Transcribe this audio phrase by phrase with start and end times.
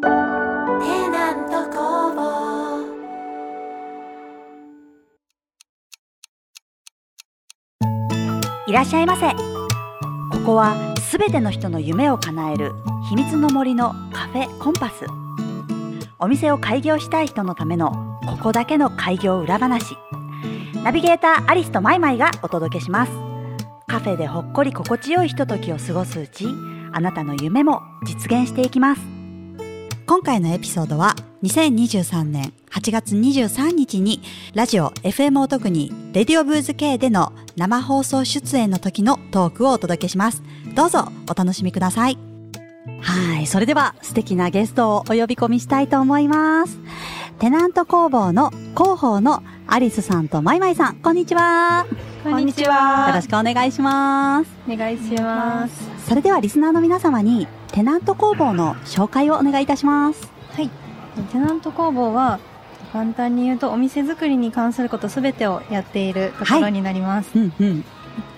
[0.00, 0.08] テ
[1.10, 2.18] ナント工房。
[8.68, 9.32] いらっしゃいませ。
[9.32, 9.36] こ
[10.44, 12.72] こはすべての人の夢を叶える
[13.08, 15.06] 秘密の森のカフェコンパス。
[16.20, 19.96] お店を開業したい人のためのここだけの開業裏話。
[20.84, 23.12] ナビゲーターアリスとマイマイがお届けします。
[23.88, 26.46] カフェでほっこり心地よいひとときを過ごすうち
[26.92, 29.17] あなたの夢も実現していきます。
[30.08, 34.22] 今回のエピソードは2023年8月23日に
[34.54, 40.42] ラジオ FM お特にレディオブーズ K での生放送出演の時のトークをお届けします。
[40.74, 42.16] どうぞお楽しみください。
[43.02, 46.78] はいそれでは素敵なゲストをお呼び込みしたいと思います。
[47.38, 50.96] テナント工房の広報のアリスさんとマイマイさん。
[50.96, 51.86] こんにちは。
[52.24, 53.20] こんにちよろは。
[53.20, 54.50] しくお願いします。
[54.66, 56.08] お願いします。
[56.08, 60.30] それではリスナーの皆様にテナント工房の紹介をお願いいたします。
[60.52, 60.70] はい。
[61.32, 62.40] テナント工房は、
[62.92, 67.30] 簡単に言うとお店作りに関することすべてをやっているところになります。
[67.34, 67.84] うんうん。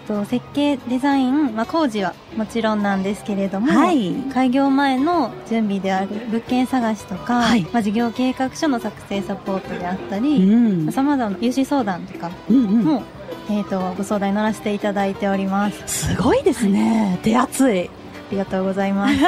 [0.08, 4.12] と設計、デザイン、まあ、工事はもちろんなんですけれども、はい。
[4.34, 7.62] 開業前の準備である物件探しとか、はい。
[7.72, 10.90] まあ、事業計画書の作成サポートであったうり、ん。
[10.90, 12.84] さまざまな融資相談とかうんうん。
[12.84, 13.02] も、
[13.48, 16.08] えっ、と、ご相談に乗らせていただいております。
[16.08, 17.20] すごいですね。
[17.22, 17.88] 手厚い。
[17.88, 17.99] あ
[18.30, 19.14] りがとうございます。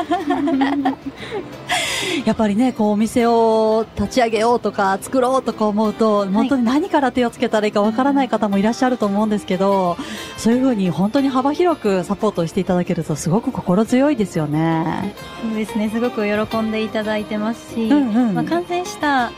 [2.26, 9.96] やっぱりね、こうお店を立ち上げようとか作ろうとか思うと、本当に何から手をつけたらいいかわからない方もいらっしゃると思うんですけど、
[10.36, 15.14] そういうふうに本当に幅広くサポートしていただけるとすごく心強いですよね。
[15.42, 19.32] そうですね、すごく喜んでいただいてますし、うんうんまあ、完成した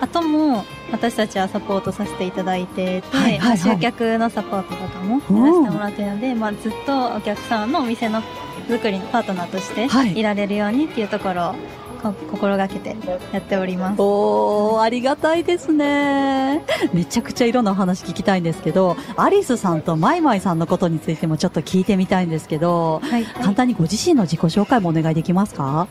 [0.00, 3.58] 後も私たちはサポートさせていただいてて、はいはいはい。
[3.58, 8.22] まあ集客のサポートとかもやらせてもらってるので、まあ、ずっとお客さんのお店の
[8.68, 10.18] 作りのパートナーとしてはい。
[10.18, 11.54] いられるようにっていうところを
[12.02, 12.96] こ心がけて
[13.32, 14.00] やっております。
[14.00, 16.64] おー、ありがたいですね。
[16.94, 25.88] めちゃくちゃいろんなお話聞きたいんですけど、アリスさんとマイマイさんのことについてもちょっと聞いてみたいんですけど、はい、簡単にご自身の自己紹介もお願いできますか？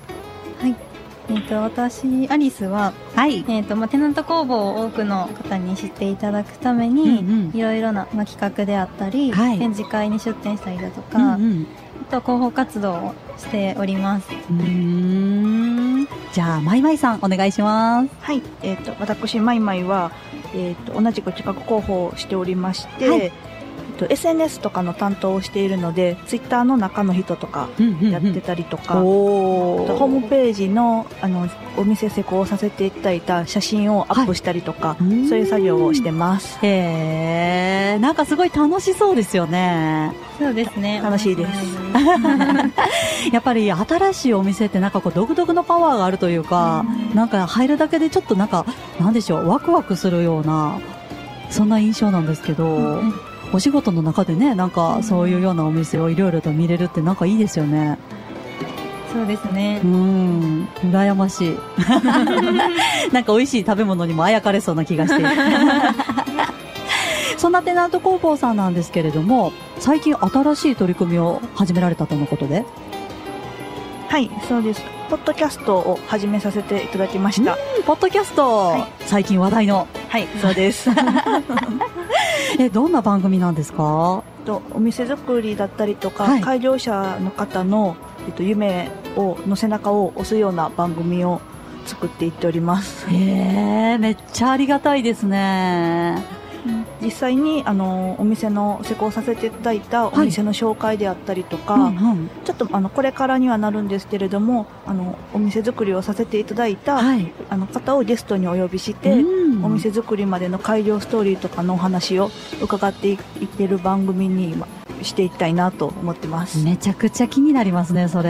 [1.31, 3.45] えっ、と、私、アリスは、はい。
[3.47, 11.67] えっ、と、まあ、テナント工房を多くの方に知っていただくためうんに、うんいろいろな、まあ、企画であったり、はい展示会に出展したりだとか、うんうん
[12.01, 14.27] あと広報活動をしております。
[14.31, 18.09] うーんじゃあ、マイマイさん、お願いします。
[18.21, 20.11] はい、えっ、と、私、マイマイは、
[20.55, 23.31] えっ、と、同じく企画広報をしておりまして、はい
[23.99, 27.69] と、SNS とかの担当をしているので、ツイッターの中の人とか
[28.01, 35.27] やってたりとか、おあとホームページの、あの、お店施工させていただいた写真をアップしたりとか、い。
[35.27, 36.57] そういう作業をしてます。
[36.61, 40.13] へえ、なんかすごい楽しそうですよね。
[40.39, 41.01] そうですね。
[41.03, 41.49] 楽しいです。
[43.33, 48.65] やっぱり新しいお店ってなんかこう独特のパワーがあるというか、なんか入るだけでちょっとなんか、
[48.99, 50.79] なんでしょう、ワクワクするような、
[51.49, 53.01] そんな印象なんですけど、
[53.51, 57.97] お仕事の中でね、なんかそういうようなお店をいろいろと見れるってなんかいいですよね。
[59.11, 59.87] そうですねう。
[59.87, 61.57] ん、羨ましい。
[63.11, 65.23] なんか美味しい食べ物にもあやかれそうな気がして。
[67.37, 72.65] そんなテナント工房さんなんですけれども、最近新しい取り組みを始められたとのことで？
[74.09, 74.83] はい、そうです。
[75.09, 77.57] ポッドキャストを始めさせていただきました。
[77.87, 79.87] ポッドキャスト、い最近話題の。
[80.09, 80.89] はい、そうです。
[82.59, 84.23] え、どんな番組なんですか？
[84.45, 87.95] とお店作りだったりとか、はい開業者の方の、
[88.27, 91.41] えっと、夢をの背中を押すような番組を
[91.85, 93.15] 作っていっておりますへ
[93.93, 96.23] え、めっちゃありがたいですね。
[97.01, 107.31] 実際にあのお店の施工させていただいたお店の紹介であったりとか、うんうんちょっとあのこれからにはなるんですけれどもあのお店作りをさせていただいた、はい。
[107.49, 113.17] あの方をゲストにお呼びして、うんお店作りまでの開業ストーリーとかのお話を伺っていっ
[113.47, 114.67] てる番組に今
[115.03, 116.63] していきたいなと思ってます。
[116.63, 118.29] めちゃくちゃ気になりますね、それ。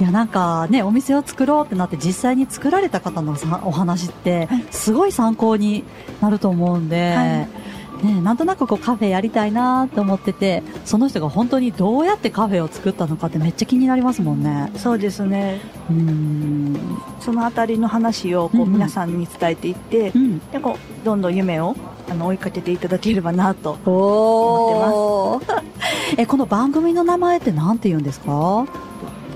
[0.00, 5.84] いや、なんかね、お店を作ろうってなって実際に作られた方のさお話ってはい、すごい参考に
[6.20, 7.43] なると思うんで、はい
[8.02, 14.70] ね、なんとなくこうカフェやりたいなと思ってて、その人が本当にどうやってカフェを作ったのかってめっちゃ気になりますもんね。
[14.76, 15.60] そうですね。
[15.90, 16.76] うん。
[17.20, 20.38] そのあたりの話をこうんううん皆さんに伝えていって、うん。
[20.50, 21.76] でこうどんどん夢を
[22.10, 23.78] あの追いかけていただければなと。
[23.86, 25.62] おー。
[26.18, 28.66] え、この番組の名前って何て言うんですか？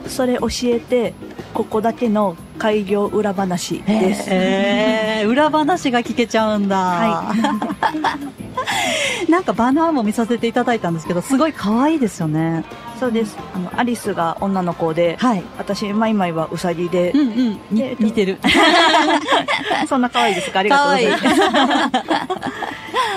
[0.06, 1.12] それ教えて
[1.52, 4.28] ここだけの開業裏話です。
[4.30, 6.76] えー、裏話が聞けちゃうんだ。
[6.76, 7.34] は
[9.28, 12.64] なんかバナーも見させていただいたんですけど、すごい可愛いですよね。
[12.98, 13.36] そうです。
[13.54, 15.42] あの、アリスが女の子で、はい。
[15.56, 17.60] 私、マイマイはウサギでう、んうん。
[17.70, 18.38] にえっと似てる。
[19.88, 21.24] そんな可愛いですかありがとうございます。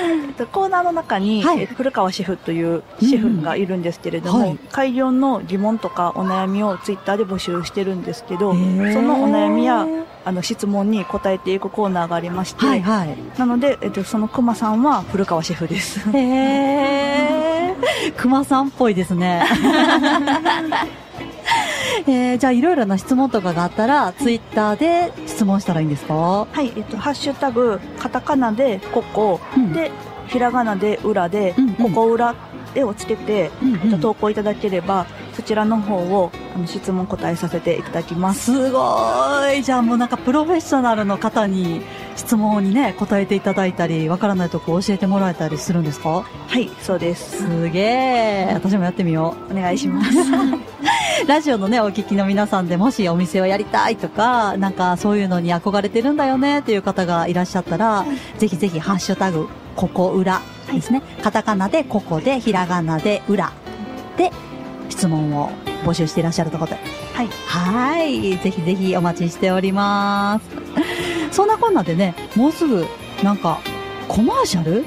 [0.04, 9.86] えっとコーナーの中に、はいえっと古川シェフというシェフがいるんですけれども、うんはい開業の疑問とかお悩みをツイッターで募集してるんですけど、そのお悩みや
[10.24, 13.18] あの質問に答えていくコーナーがありまして、はいはい。
[13.38, 16.00] なので、えっと、そのクマさんは古川シェフです。
[16.12, 17.76] へえ。
[18.18, 19.44] 熊さんっぽいですね。
[22.08, 26.14] えー、じゃあいろいろな質問とかがあったら、ツイッターで質問したらいいんですか？
[26.52, 29.92] はい、えっと、ハッシュタグ、カタカナでココ、うんで、
[30.28, 32.36] ひらがなで裏で、うんうんココ裏
[32.74, 38.52] でをつけて、うんえっと、投稿いただければ、そちらの方をあの質問答えさせていただきます。
[38.54, 38.80] すご
[39.56, 41.82] いじゃあもうなんかプロフェッショナルの方に
[42.16, 46.24] 質問にね、答えていただいたり、わからないとこ教えてもらえたりするんですか？
[46.48, 47.44] はい、そうです。
[47.44, 50.10] すげえ私もやってみよお願いします。
[50.10, 50.14] う。
[51.28, 58.06] ラジオのね、お聞きの皆さんでもしお店をやりたいとか、なんかそういうのに憧れてるんだよねっていう方がいらっしゃったら、
[58.38, 60.42] ぜひぜひハッシュタグ、ここ裏
[60.74, 61.02] ですね。
[61.24, 63.52] カタカナでここで、ひらがなで裏
[64.18, 64.32] で
[64.90, 65.52] 質問を
[65.84, 66.80] 募集していらっしゃるということで。
[67.14, 67.28] はい。
[67.48, 68.38] はい。
[68.38, 70.40] ぜひぜひお待ちしておりま
[71.30, 71.36] す。
[71.36, 72.86] そんなこんなでね、もうすぐ、
[73.24, 73.60] なんか、
[74.08, 74.84] コマーシャル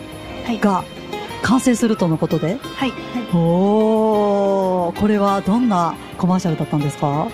[0.46, 0.58] はい。
[0.60, 0.84] が
[1.42, 2.58] 完成するとのことで。
[2.76, 2.92] はい。
[3.34, 7.28] おー、これはどんなコマーシャルだったんですか？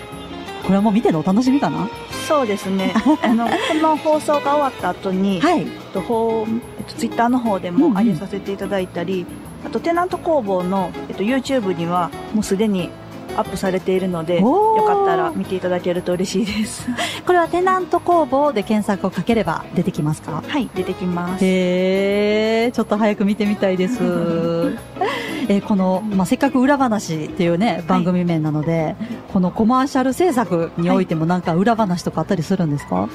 [0.63, 1.87] これはもう見てのお楽しみかな？
[2.27, 2.93] そうですね。
[3.23, 5.65] あの、この放送が終わった後に、はい。
[5.93, 9.25] と、ほうえっと、ツイッターの方でうんうんも上げさせていただいたり、
[9.65, 12.89] あと、テナント工房の、えっと、YouTube には、もうすでに
[13.37, 16.87] アップされているので、よかったら見ていただけると嬉しいです。
[17.25, 20.43] これはテナント工房で検索をかければ出てきますか？
[20.47, 21.45] はい、出てきます。
[21.45, 23.97] へー、ちょっと早く見てみたいです。
[25.47, 28.95] えーこの、まあ、せっかく裏話っていうね、番組名なので、
[29.33, 33.09] このコマーシャル制作においてもなんか裏話とかあったりするんですか、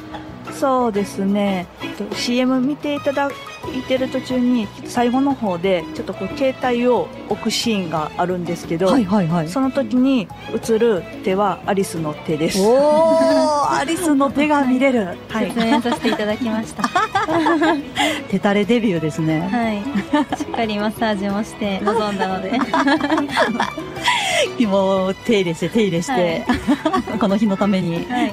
[0.57, 1.67] そうですね。
[1.83, 9.49] えっと CM 見ていただいてる途中に、最後の方で、ちょっとこう、携帯を置くシーンがあるんですけど、はいはいはい。
[9.49, 12.61] その時に映る手はアリスの手です。
[12.61, 15.17] おー、 アリスの手が見れる。
[15.29, 15.61] はい出。
[15.61, 16.85] 演させていただきました。
[18.31, 19.41] 手垂れデビューですね。
[19.51, 20.37] はい。
[20.39, 22.59] しっかりマッサージもして臨んだので。
[24.67, 26.45] もう手入れして手入れして、
[27.21, 28.07] この日のために。
[28.09, 28.33] はい。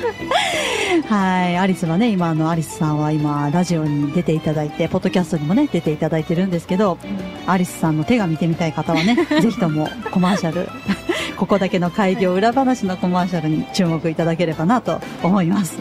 [1.08, 1.56] はい。
[1.58, 6.98] アリスはね、今あの、アリスさんは今、ラジオに出ていただいて、ポッドキャストにもね、出ていただいてるんですけど、
[7.46, 10.68] アリスさんの手が見てみたい方はね、 ぜひともコマーシャル、
[11.36, 15.78] ここだけの開業裏話のコマーシャルに注目いただければなと思います。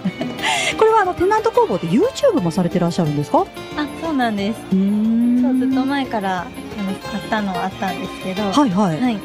[0.77, 3.39] これはあの、テナント工房で YouTube もされてらっしゃるんですか？
[3.39, 3.47] う
[3.77, 4.59] あ、そうなんです。
[4.73, 8.43] ーんそう、ずっと前から、あの、買ったのはあったんですけど。
[8.43, 9.01] はいはい。
[9.01, 9.15] はい。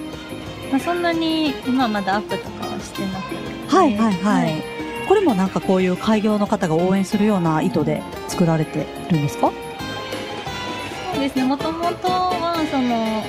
[0.70, 3.76] まあ、そんなに、今まだアップとかはしてなくて。
[3.76, 4.79] はいはいはい。
[5.10, 9.50] これもなんかこういう開業の方が応援するような意図で作られてるんですか？
[11.12, 11.42] そうですね。
[11.44, 13.24] もともとは、その、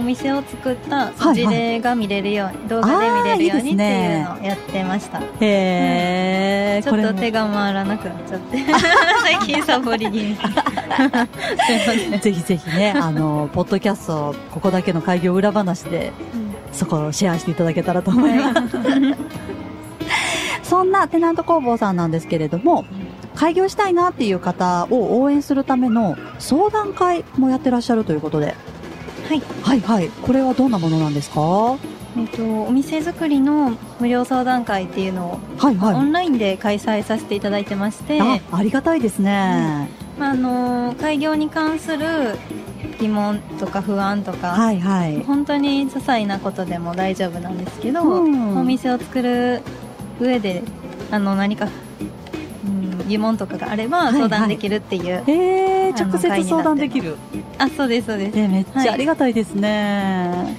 [0.00, 5.22] お店を作ったはい事例が見れるように、動画で見れるようにっていうのをやってました。
[5.40, 8.58] へー、ちょっと手が回らなくなっちゃって。
[9.22, 10.36] 最近サボり気味。
[12.20, 16.12] ぜひぜひね、あの、ポッドキャスト、ここだけの開業裏話で、
[16.72, 18.76] そこをシェアしていただけたらと思います。
[20.72, 22.86] そんなテナント工房さんなんですけれども、
[23.34, 28.54] 開業したいなっていう方を応援するための相談会もやってらっしゃるということで。
[29.28, 29.42] はい。
[29.62, 30.08] はいはい。
[30.08, 31.40] これはどんなものなんですか？
[31.42, 31.78] は
[32.16, 35.94] えっと、お店作りの無料相談会っていうのを、いはい。
[35.94, 39.90] オンラインで開催させていただいてまして、あ、ありがたいですね。
[40.18, 42.38] まあ、あの開業に関する
[42.98, 45.22] 疑問とか不安とか、はいはい。
[45.24, 49.60] 本当に些細なことでも大丈夫なんですけど、うんお店を作る
[50.22, 50.62] 上で
[51.10, 51.68] あの何か、
[52.64, 57.16] うん、疑問とかがあればはい相談できるっていう、えー、あの直接相談できる。
[57.58, 58.88] あそうですそうです、えー、めっちはい。
[58.88, 60.56] ゃありがたいですね。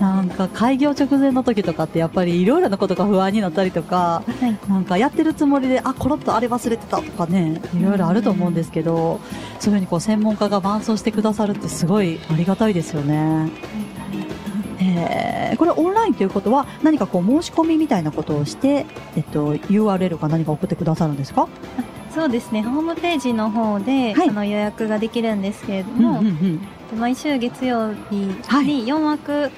[0.00, 4.70] なんか開業直前の時とかってやっぱりいろいろなことが不安になったりとか、はい。
[4.70, 9.20] なんかやってるつもりで、あ、コロッとあれ忘れてたとかね、いろいろあると思うんですけど、
[9.58, 13.50] そういうふうにこう専門家が伴走してくださるってすごいありがたいですよね。
[14.80, 15.25] えー
[15.56, 18.86] これオンラインということは何かこう申し込みみたいなことをして、
[19.16, 21.48] えっと、URL か何か送ってくださるんですか？
[22.14, 22.62] そうですね。
[22.62, 24.28] ホームページの方で、はい。
[24.30, 26.26] あの予約ができるんですけれどうんも、うん
[26.92, 26.98] うん。
[26.98, 28.86] 毎週月曜日にはい。
[28.86, 29.50] 4枠、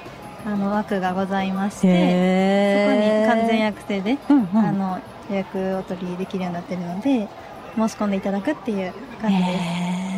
[0.45, 4.57] あの枠がございまして、そこに完全予約制で、うんうん。
[4.57, 7.27] あの予約を取りできるようになってるので
[7.77, 10.08] 申し込んでいただくっていう感じです。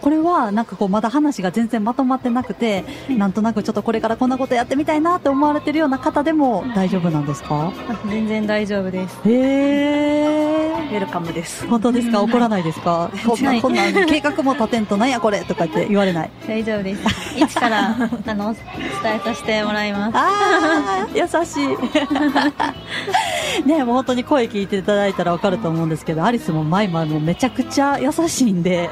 [0.00, 7.72] これはなんかこうまだ話が全然まとまってなくて、なんとなくちょっとこれからこんなことやってみたいなって思われてるような方でも大丈夫なんですか？
[7.88, 9.18] あ全然大丈夫です。
[9.28, 10.43] へえ。
[10.66, 11.66] ウェルカムです。
[11.66, 12.20] 本当ですか？
[12.20, 13.10] うん怒らないですか？
[13.26, 15.40] こんな、はいこんな 計画も立てんとなんやこれ？
[15.44, 16.30] とかって言われない。
[16.46, 17.02] 大丈夫です。
[17.36, 17.90] 一から、
[18.26, 20.16] あの、伝えさせてもらいます。
[20.16, 21.68] ああ、優しい。
[23.68, 28.90] ねもう本当に声聞いていただいたらわかると思うんですけど、アリスもマイマイもめちゃくちゃ優しいんで、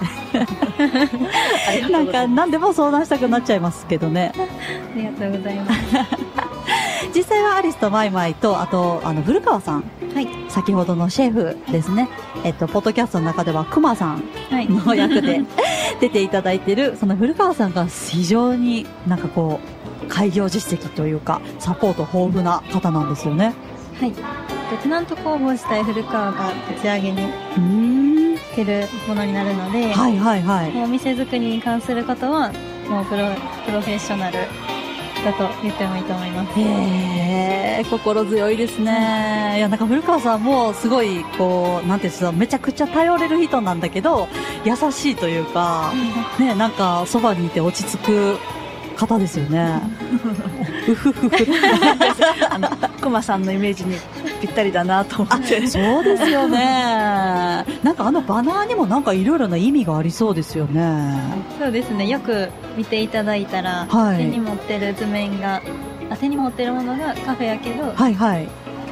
[1.91, 4.33] なんか何でも相談したくなっちゃいますけどね。
[4.37, 6.52] ありがとうございます。
[7.15, 9.85] 実際はアリスとマイマイと、あと、あの、古川さん。
[10.15, 10.29] はい。
[10.49, 12.09] 先ほどのシェフですね。
[12.45, 14.69] えっと、ポッドキャストの中では、クマさんはい。
[14.69, 15.41] の役で
[16.01, 19.61] 出ていただいてる、その古川さんが非常になんかこ
[20.05, 23.55] う、開業実績というか、サポート豊富な方なんですよね。
[24.01, 24.13] はい。
[24.83, 28.37] テナント工房自体古川が立ち上げにうーん。
[28.37, 30.73] してるものになるので、はいはいはい。
[30.83, 32.51] お店作りに関することは、
[32.89, 33.29] もうプロ、
[33.67, 34.39] プロフェッショナル
[35.25, 36.61] だと言ってもいいと思います。
[36.61, 36.63] へ
[37.81, 39.55] え、心強いですね。
[39.57, 44.29] いや、なんか古川さんもすごい、こう、なんていうんですか、めちゃくちゃ頼れる人なんだけど、
[44.65, 45.93] 優しいというか、
[46.39, 48.39] ね、なんかそばにいて落ち着く
[48.97, 49.81] 方ですよね。
[50.89, 51.31] うふふふ。
[52.51, 52.69] あの、
[53.01, 53.97] くまさんのイメージに
[54.43, 55.67] ぴったりだなと思って。
[55.69, 56.59] そうですよね。
[57.83, 61.21] なんかあのバナーにもなんかいろいろな意味がありそうですよね。
[61.61, 62.09] そうですね。
[62.09, 65.63] よく見ていただいたら、はい手に持ってる図面が、
[66.11, 68.49] あ手に持ってるものがカフェやけど、はいはい。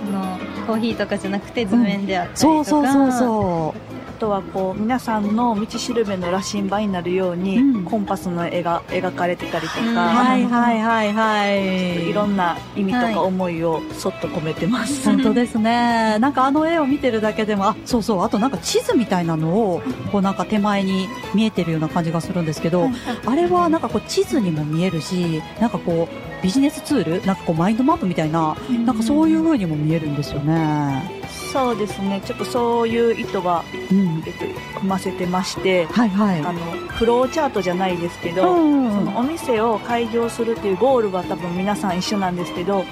[0.09, 9.97] あのコーヒーとかじゃなくて図面であったりとか、そうそうそうそあとはこう皆さんの道しるべの羅針盤になるように、うんコンパスの絵が描かれてたりとか、うんう。
[9.97, 12.09] はいはいはいはい。
[12.09, 15.09] いろんな意味とはいか思いをそっと込めてます。
[15.09, 16.19] 本当ですね。
[16.21, 22.89] なんかあの絵を見てるだけでも、あ、そうそう、あとなんか地図みたいなのを、こうなんか手前に見えてるような感じがするんですけど、
[23.27, 31.20] あれはなんかこう地図にも見えるし、なんかこうビジネスツールなんかこうマインドマップみたいな、なんかそういう風にも見えるんですよね。
[31.53, 32.21] そうですね。
[32.25, 34.23] ちょっとそういう意図は、うん。
[34.27, 34.45] えっと、
[34.79, 36.41] 組ませてまして、はいはい。
[36.41, 42.85] あの、フローチャートじゃないですけど、うんそのお店を開業するっていうゴールは多分皆さん一緒なんですけど、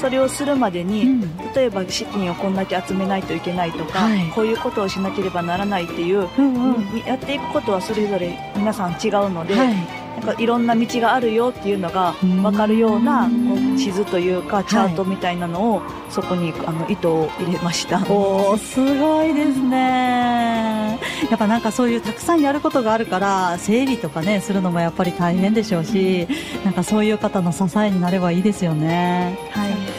[0.00, 9.74] それをするまでに、うん例えば資金をこんだけ集めないといけないとか、はいこういうことをしなければならないっていう、うんうんやっていくことはそれぞれ皆さん違うので、はい。
[10.16, 13.28] なんかいろんな道があるよっていうのがうん分かるような
[13.76, 17.98] 地図というかチャートみたいなのをそこにあの糸を入れました。
[18.10, 20.98] おー、すごいですね。
[21.30, 26.26] やっぱなんかそういうたくさんやることがあるから、整理とかね、するのもやっぱり大変でしょうし、
[26.64, 29.38] なんかそういう方の支えになればいいですよね。
[29.50, 29.95] はい。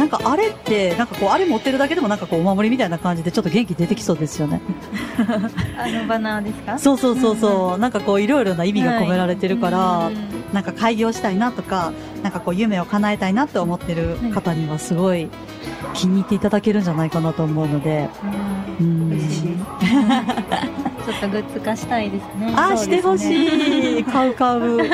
[0.00, 4.62] なんかあれって、なんかこう、あれ持ってるだけでもなんかこう、お守りみたいな感じでちょっと元気出てきそうですよね。
[5.78, 6.78] あのバナーですか？
[6.78, 7.78] そうそうそうそう。
[7.78, 11.92] なんかこう、いろいろな意味が込められてるから、うんなんか開業したいなとか、
[12.24, 15.28] なんかこう、夢を叶えたいなって思ってる方にはすごい
[15.94, 18.08] 気に入っていただけるんじゃないかなと思うので、
[18.80, 19.64] うん嬉しいです。
[21.06, 22.52] ちょっとグッズ化したいですね。
[22.56, 24.04] あねしてほしい。
[24.04, 24.78] 買う買う。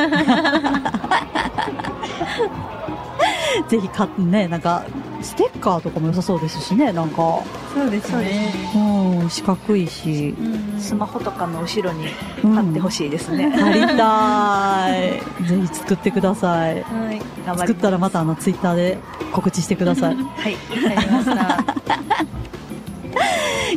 [3.69, 4.85] ぜひ買ってね、なんか、
[5.23, 7.41] ステッカーとかも良さそうですしね、なんか。
[7.75, 8.53] そうですね。
[8.75, 10.35] うん、四角いし。
[10.39, 12.07] うんスマホとかの後ろに
[12.45, 13.51] うん貼ってほしいですね。
[13.51, 15.21] 貼りたい。
[15.49, 16.83] ぜひ作ってください。
[16.83, 17.59] はい。
[17.59, 18.99] 作ったらまたあの、ツイッターで
[19.33, 20.17] 告知してください。
[20.37, 20.57] はい。
[20.85, 21.65] わかりました。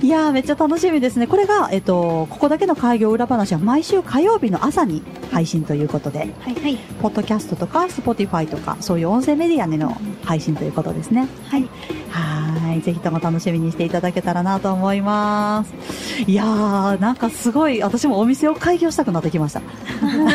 [0.01, 1.27] いやー、めっちゃ楽しみですね。
[1.27, 6.29] これが、えっと、ここだけの開業裏話は毎週火曜日の朝に配信ということで、はい。
[6.55, 6.77] はい。
[7.01, 11.27] ポッドキャストとか、スポティファイとか、そういう音声メディアでの配信ということですね。
[11.47, 11.63] はい。
[12.09, 12.81] はーい。
[12.81, 16.23] ぜひとも楽しみにしていただけたらなと思います。
[16.27, 19.61] いやー、なんかすごい、私もお店を開業したくなってきました。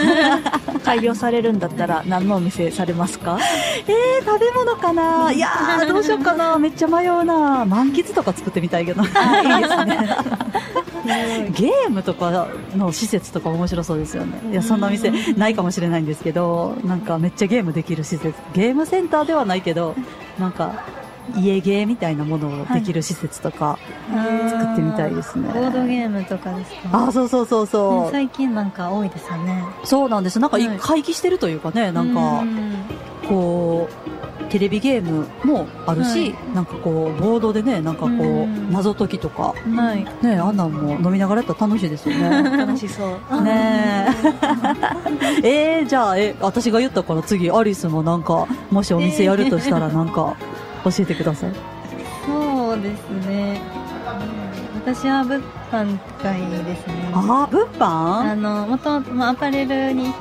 [0.85, 3.38] 開業されるんだったら何のお店されますか？
[3.88, 5.33] えー、食べ物かな？
[5.33, 6.57] いやー、どうしようかな。
[6.59, 7.64] めっちゃ迷うな。
[7.64, 9.03] 満喫とか作ってみたいけど。
[9.03, 10.09] あいいですね。
[11.50, 14.41] ゲームとかの施設とか面白そうですよね。
[14.50, 18.33] いや、そんなお店ないかもしれないんですけど、なんかめっちゃゲームできる施設。
[18.55, 19.95] ゲームセンターではないけど、
[20.38, 20.73] なんか、
[21.37, 23.78] 家ゲーみたいなものをできる施設とか
[24.49, 25.49] 作ってみたいですね。
[25.52, 27.07] ボードゲームとかですか？
[27.09, 28.11] あ、そうそうそうそう。
[28.12, 29.64] 最近なんか多いですよね。
[29.85, 30.38] そうなんです。
[30.38, 32.75] なんかいはい会議してるというかね、なんか、うん
[33.28, 40.04] こう、テレビゲームもあるし、なんかこう、ボードでね、なんかこうう、ん謎解きとか、はい。
[40.26, 42.43] ね、あんなんも飲みながらやったら楽しいですよね。
[42.59, 43.43] 楽しそう。
[43.43, 44.09] ね
[45.43, 45.43] え。
[45.81, 50.35] えー、じゃあ、え、私が言ったから次、アリスもなんか、もしお店やるとしたらなんか、
[50.85, 51.53] 教えてください。
[52.26, 53.61] そうですね。
[54.75, 57.11] 私は物販会ですね。
[57.12, 60.12] あ物あ販の、もともとまあアパレルに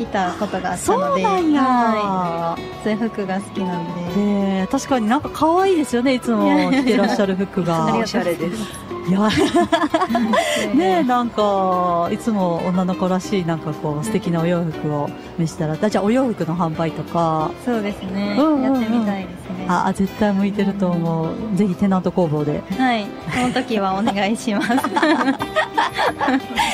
[0.00, 7.94] いたことがあったそので、うなんや、はい、そういう服が好きなので、確かになんか可愛いですよねいつも着てらっしゃる服が。
[7.96, 8.62] おしゃれです。
[9.08, 9.28] いや。
[10.74, 17.50] ねなんかいつも女の子らしいなんかこう素敵なお洋服を見せたらじゃあお洋服の販売とか。
[17.64, 18.62] そうですね、うんうんうん。
[18.62, 19.51] やってみたいですね。
[19.68, 21.56] あ絶対向いてると思う。
[21.56, 22.62] ぜひテナント工房で。
[22.78, 24.70] はい、その時はお願いします。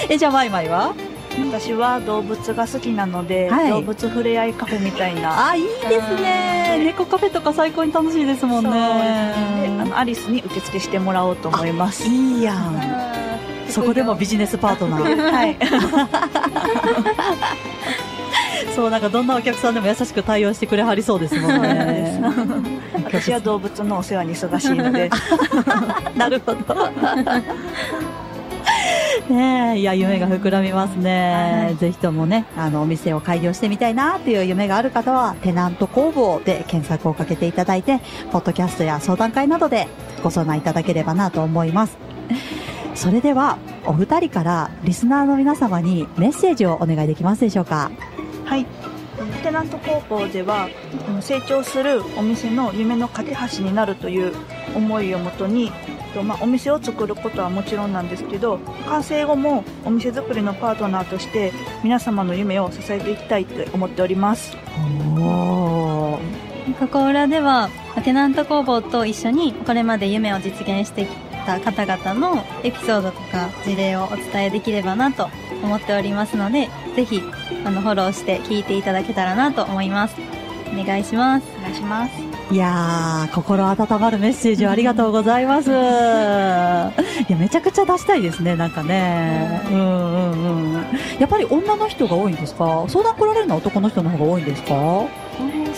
[0.08, 0.94] えじゃあマイマイは？
[1.50, 3.70] 私は動物が好きなので、はい。
[3.70, 5.50] 動物ふれあいカフェみたいな。
[5.50, 5.70] あいいで
[6.02, 6.82] すね。
[6.84, 8.70] 猫カフェとか最高に楽しいですもんね。
[8.70, 8.76] ね。
[9.62, 12.08] であのアリスに受付してもらおうと思います。
[12.08, 12.80] いいやん。
[13.68, 15.32] そこでもビジネスパートナー。
[15.32, 15.56] はい。
[18.78, 22.20] そうなんかどんなお客さんでも優しく対応してくれはりそうですもんね
[23.02, 25.10] 私は動物のお世話に忙しいので、
[26.16, 26.88] なるほど。
[29.34, 31.64] ねえ、いや、夢が膨らみますね。
[31.66, 37.98] はいぜひともね、あの、お店を開業してみたいなっていう夢がある方は、テナント工房で検索をかけていただいて、
[38.30, 39.88] ポッドキャストや相談会などで
[40.22, 41.98] ご相談いただければなと思います。
[42.94, 47.90] それでは、お二人からリスナーの皆様にメッセージをお願いできますでしょうか？
[48.48, 48.66] はい。
[49.42, 50.70] テナント工房では
[51.20, 54.32] 成長するお店の夢の架け橋になるという
[54.74, 55.70] 思いをもとに、
[56.24, 61.52] まあ、お店を作ることはもちろんなんですけど完成後もお店作りのパートナーとして
[61.82, 64.56] 皆様の夢を支えていきたいと思っております。
[66.78, 67.68] ここ裏では
[68.04, 75.28] テナント工房と一緒にこれまで夢を実現してきた方々のエピソードとか事例をお伝えできればなと
[75.62, 77.22] 思っておりますのでぜひ
[77.64, 80.16] あのフォローして聞いていただけたらなと思います
[80.76, 82.12] お願いしますお願いします
[82.52, 85.68] いやー、心温まるメッセージをありがとうございます。
[85.70, 89.60] いや、めちゃくちゃ出したいですね、なんかね。
[89.70, 90.86] うんうんうん。
[91.20, 92.84] やっぱり女の人が多いんですか？
[92.88, 94.74] 相談来られるのは男の人の方が多いんですか？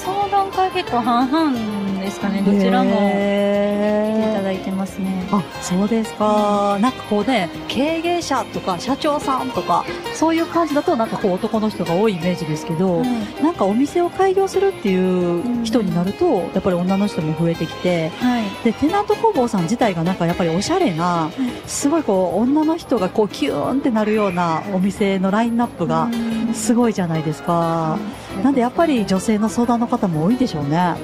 [0.02, 5.28] 相談会結構半々ですかねどちらも来ていただいてますね。
[5.30, 6.78] あ、そうですか。
[6.80, 9.84] なんかこうね、経営者とか社長さんとか、
[10.14, 13.02] そういう感じだとなんかこう男の人が多いイメージですけど、
[13.42, 18.44] なんかお店を開業するっていう人になると、やっぱり女の人も増えてきて、はい。
[18.64, 21.30] でテナント工房さん自体がなんかやっぱりおしゃれな、
[21.66, 26.54] すごいこう女の人がこうキューンってなるようなお店のラインナップがうん。
[26.54, 27.96] すごいじゃないですか。
[28.42, 30.94] なんでやっぱり女性の相談の方も多いでしょうね。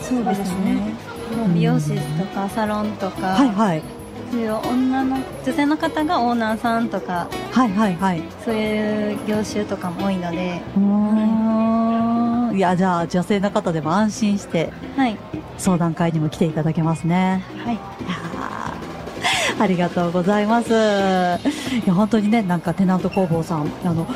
[0.00, 0.94] そうですね
[1.36, 3.82] もう美容室とかサロンとか、はいはい。
[4.30, 8.22] そういう女の女性の方がオーナーさんとかはいはいはい。
[8.44, 10.60] そういう業種とかも多いので。
[12.56, 15.16] いや、じゃあ女性の方でも安心してはい
[15.58, 17.44] 相談会にも来ていただけますね。
[17.64, 17.78] はい
[19.58, 20.70] ありがとうございます。
[20.70, 24.06] いや、本当にね、なんかテナント工房さん、あの、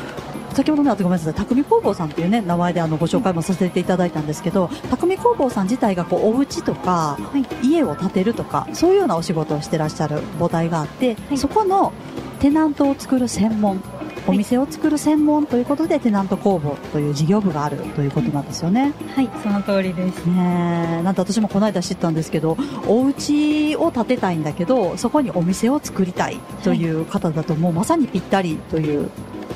[0.53, 7.17] 先ほどね、あとごめんなさい、匠工房さんっていうね、名前であの、ご紹介もさせていただいたんですけど、匠工房さん自体がこう、お家とか、
[7.63, 11.37] 家を建てるとか、そういうようなお仕事をしてらっしゃる母体があって、はい。
[11.37, 11.93] そこの
[12.39, 13.81] テナントを作る専門、
[14.27, 18.93] お店を作る専門ということで、テナント工房という事業部があるということなんですよね。
[19.15, 20.25] はいその通りです。
[20.27, 21.03] ねえ。
[21.03, 22.55] なんて私もこの間知ったんですけど
[22.87, 29.09] お家を建てたいんだけどそこにお店を作りたいという方だと、もうまさにぴったりという、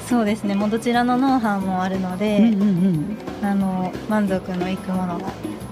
[0.08, 0.56] そうですね。
[0.56, 3.46] もうどちらのノウハウもあるので、うんうんうん。
[3.46, 5.26] あの満足のいくものが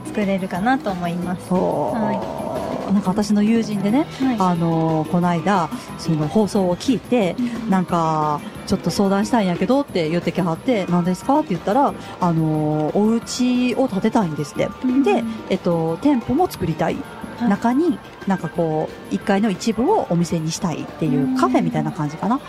[0.06, 1.54] 作れるかなと思います。
[1.54, 4.38] はなんか私の友人でね、はい。
[4.39, 5.69] あのこの間
[6.00, 7.36] その放送を聞いて
[7.69, 11.39] なんかちょっと相談したいんやけどって言ってきはって何ですか？
[11.39, 15.04] って言ったらあのお家を建てたいんですって、うん。
[15.04, 16.98] で、えっと、店舗も作りたい。
[17.38, 17.50] はい。
[17.50, 22.39] 中になんかこう1階の一部をお店にしたいっていうカフェみたいな感じかな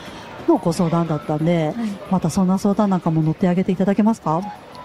[0.49, 1.89] のご相談だったんではい。
[2.11, 4.41] またそんな相談なんかも乗ってあげていただけますか？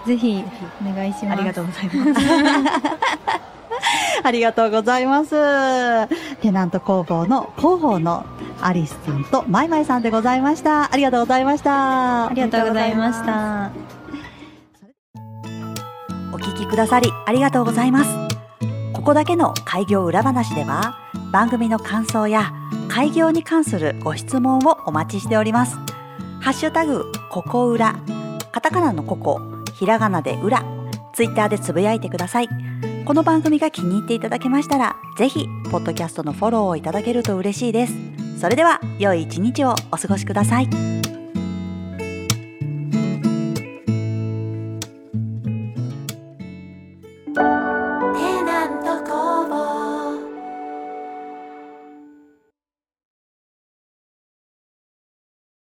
[0.05, 0.43] ぜひ
[0.81, 1.39] お願いします。
[1.39, 2.25] ありがとうございます。
[4.23, 5.29] ありがとうございます。
[6.41, 8.25] テナント工房の広報の
[8.61, 10.91] アリスさんとマイマイさんでございました。
[10.93, 12.27] ありがとうございました。
[12.27, 13.71] ありがとうございました。
[16.33, 18.09] お聞きくださりありがとうございます。
[18.93, 20.97] ここだけの開業裏話では
[21.31, 22.51] 番組の感想や
[22.99, 25.77] 開業に関するご質問をお待ちしております。
[26.41, 27.95] ハッシュタグ、ここ裏、
[28.51, 29.39] カタカナのここ、
[29.73, 30.65] ひらがなで裏、
[31.13, 32.49] ツイッターでつぶやいてください。
[33.05, 37.93] この番組が気に入っていただけましたら、ぜひ、ポッドキャストのフォローをいただけると嬉しいです。
[38.37, 40.98] それでは、良い一日をお過ごしください。